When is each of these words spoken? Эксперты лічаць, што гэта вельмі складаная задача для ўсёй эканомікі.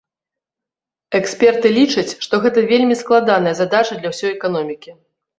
Эксперты 1.17 1.67
лічаць, 1.79 2.15
што 2.27 2.39
гэта 2.45 2.63
вельмі 2.71 2.95
складаная 3.01 3.53
задача 3.59 3.93
для 3.99 4.09
ўсёй 4.15 4.31
эканомікі. 4.39 4.95